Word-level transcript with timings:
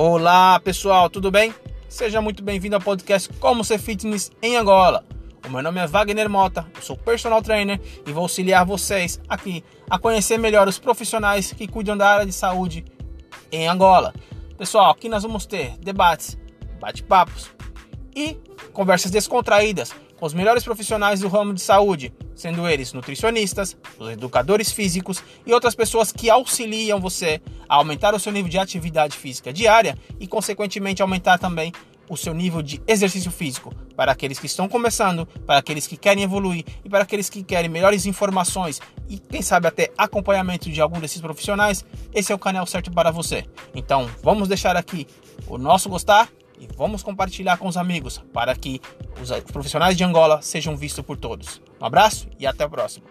Olá 0.00 0.60
pessoal, 0.60 1.10
tudo 1.10 1.28
bem? 1.28 1.52
Seja 1.88 2.22
muito 2.22 2.40
bem-vindo 2.40 2.76
ao 2.76 2.80
podcast 2.80 3.28
Como 3.40 3.64
Ser 3.64 3.78
Fitness 3.78 4.30
em 4.40 4.56
Angola. 4.56 5.04
O 5.44 5.50
meu 5.50 5.60
nome 5.60 5.80
é 5.80 5.88
Wagner 5.88 6.30
Mota, 6.30 6.64
eu 6.76 6.82
sou 6.82 6.96
personal 6.96 7.42
trainer 7.42 7.80
e 8.06 8.12
vou 8.12 8.22
auxiliar 8.22 8.64
vocês 8.64 9.20
aqui 9.28 9.64
a 9.90 9.98
conhecer 9.98 10.38
melhor 10.38 10.68
os 10.68 10.78
profissionais 10.78 11.52
que 11.52 11.66
cuidam 11.66 11.96
da 11.96 12.08
área 12.08 12.24
de 12.24 12.32
saúde 12.32 12.84
em 13.50 13.66
Angola. 13.66 14.14
Pessoal, 14.56 14.92
aqui 14.92 15.08
nós 15.08 15.24
vamos 15.24 15.46
ter 15.46 15.76
debates, 15.78 16.38
bate-papos 16.80 17.50
e 18.14 18.38
conversas 18.72 19.10
descontraídas 19.10 19.92
com 20.16 20.26
os 20.26 20.32
melhores 20.32 20.62
profissionais 20.62 21.18
do 21.18 21.26
ramo 21.26 21.52
de 21.52 21.60
saúde, 21.60 22.14
sendo 22.36 22.68
eles 22.68 22.92
nutricionistas, 22.92 23.76
educadores 24.12 24.70
físicos 24.70 25.24
e 25.44 25.52
outras 25.52 25.74
pessoas 25.74 26.12
que 26.12 26.30
auxiliam 26.30 27.00
você 27.00 27.42
aumentar 27.68 28.14
o 28.14 28.18
seu 28.18 28.32
nível 28.32 28.50
de 28.50 28.58
atividade 28.58 29.16
física 29.16 29.52
diária 29.52 29.96
e, 30.18 30.26
consequentemente, 30.26 31.02
aumentar 31.02 31.38
também 31.38 31.72
o 32.08 32.16
seu 32.16 32.32
nível 32.32 32.62
de 32.62 32.80
exercício 32.86 33.30
físico 33.30 33.74
para 33.94 34.12
aqueles 34.12 34.38
que 34.38 34.46
estão 34.46 34.68
começando, 34.68 35.26
para 35.46 35.58
aqueles 35.58 35.86
que 35.86 35.96
querem 35.96 36.24
evoluir 36.24 36.64
e 36.84 36.88
para 36.88 37.02
aqueles 37.02 37.28
que 37.28 37.42
querem 37.42 37.68
melhores 37.68 38.06
informações 38.06 38.80
e 39.08 39.18
quem 39.18 39.42
sabe 39.42 39.68
até 39.68 39.90
acompanhamento 39.96 40.70
de 40.70 40.80
algum 40.80 41.00
desses 41.00 41.20
profissionais, 41.20 41.84
esse 42.14 42.32
é 42.32 42.34
o 42.34 42.38
canal 42.38 42.66
certo 42.66 42.90
para 42.90 43.10
você. 43.10 43.44
Então, 43.74 44.08
vamos 44.22 44.48
deixar 44.48 44.76
aqui 44.76 45.06
o 45.46 45.58
nosso 45.58 45.88
gostar 45.88 46.28
e 46.60 46.66
vamos 46.76 47.02
compartilhar 47.02 47.56
com 47.56 47.68
os 47.68 47.76
amigos 47.76 48.22
para 48.32 48.54
que 48.54 48.80
os 49.22 49.30
profissionais 49.52 49.96
de 49.96 50.04
Angola 50.04 50.40
sejam 50.42 50.76
vistos 50.76 51.04
por 51.04 51.16
todos. 51.16 51.60
Um 51.80 51.84
abraço 51.84 52.28
e 52.38 52.46
até 52.46 52.64
a 52.64 52.68
próxima. 52.68 53.06